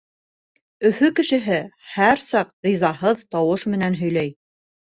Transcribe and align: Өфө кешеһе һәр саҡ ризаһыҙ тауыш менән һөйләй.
Өфө 0.89 1.09
кешеһе 1.19 1.59
һәр 1.97 2.23
саҡ 2.23 2.51
ризаһыҙ 2.69 3.23
тауыш 3.37 3.71
менән 3.75 4.03
һөйләй. 4.05 4.35